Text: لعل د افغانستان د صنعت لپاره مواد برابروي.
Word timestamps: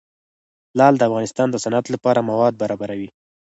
لعل 0.77 0.93
د 0.97 1.01
افغانستان 1.09 1.47
د 1.51 1.55
صنعت 1.63 1.85
لپاره 1.93 2.25
مواد 2.29 2.53
برابروي. 2.61 3.09